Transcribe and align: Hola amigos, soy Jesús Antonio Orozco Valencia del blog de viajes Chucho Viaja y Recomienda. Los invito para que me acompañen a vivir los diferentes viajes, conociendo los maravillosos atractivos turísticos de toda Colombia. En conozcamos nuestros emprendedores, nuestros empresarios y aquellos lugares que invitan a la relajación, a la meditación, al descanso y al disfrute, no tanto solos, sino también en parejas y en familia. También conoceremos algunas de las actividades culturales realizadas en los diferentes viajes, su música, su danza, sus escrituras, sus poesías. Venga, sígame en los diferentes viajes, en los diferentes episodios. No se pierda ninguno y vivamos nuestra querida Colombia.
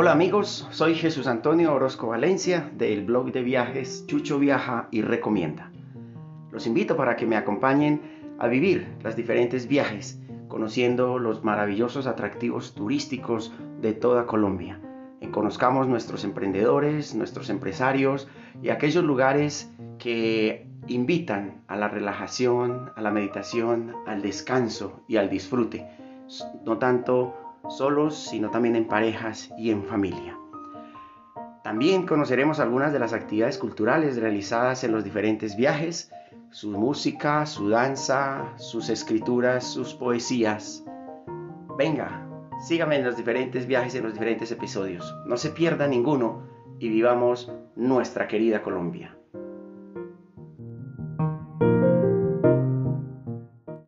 Hola 0.00 0.12
amigos, 0.12 0.64
soy 0.70 0.94
Jesús 0.94 1.26
Antonio 1.26 1.74
Orozco 1.74 2.06
Valencia 2.06 2.70
del 2.72 3.04
blog 3.04 3.32
de 3.32 3.42
viajes 3.42 4.06
Chucho 4.06 4.38
Viaja 4.38 4.86
y 4.92 5.02
Recomienda. 5.02 5.72
Los 6.52 6.68
invito 6.68 6.96
para 6.96 7.16
que 7.16 7.26
me 7.26 7.34
acompañen 7.34 8.36
a 8.38 8.46
vivir 8.46 8.86
los 9.02 9.16
diferentes 9.16 9.66
viajes, 9.66 10.22
conociendo 10.46 11.18
los 11.18 11.42
maravillosos 11.42 12.06
atractivos 12.06 12.76
turísticos 12.76 13.52
de 13.82 13.92
toda 13.92 14.26
Colombia. 14.26 14.80
En 15.20 15.32
conozcamos 15.32 15.88
nuestros 15.88 16.22
emprendedores, 16.22 17.16
nuestros 17.16 17.50
empresarios 17.50 18.28
y 18.62 18.68
aquellos 18.68 19.02
lugares 19.02 19.68
que 19.98 20.68
invitan 20.86 21.64
a 21.66 21.76
la 21.76 21.88
relajación, 21.88 22.92
a 22.94 23.02
la 23.02 23.10
meditación, 23.10 23.96
al 24.06 24.22
descanso 24.22 25.02
y 25.08 25.16
al 25.16 25.28
disfrute, 25.28 25.88
no 26.64 26.78
tanto 26.78 27.47
solos, 27.68 28.16
sino 28.16 28.50
también 28.50 28.76
en 28.76 28.86
parejas 28.86 29.50
y 29.56 29.70
en 29.70 29.84
familia. 29.84 30.38
También 31.62 32.06
conoceremos 32.06 32.60
algunas 32.60 32.92
de 32.92 32.98
las 32.98 33.12
actividades 33.12 33.58
culturales 33.58 34.18
realizadas 34.18 34.84
en 34.84 34.92
los 34.92 35.04
diferentes 35.04 35.56
viajes, 35.56 36.10
su 36.50 36.70
música, 36.70 37.44
su 37.44 37.68
danza, 37.68 38.54
sus 38.56 38.88
escrituras, 38.88 39.64
sus 39.64 39.94
poesías. 39.94 40.84
Venga, 41.76 42.26
sígame 42.66 42.96
en 42.96 43.04
los 43.04 43.16
diferentes 43.16 43.66
viajes, 43.66 43.94
en 43.94 44.04
los 44.04 44.14
diferentes 44.14 44.50
episodios. 44.50 45.14
No 45.26 45.36
se 45.36 45.50
pierda 45.50 45.86
ninguno 45.86 46.48
y 46.78 46.88
vivamos 46.88 47.52
nuestra 47.76 48.28
querida 48.28 48.62
Colombia. 48.62 49.18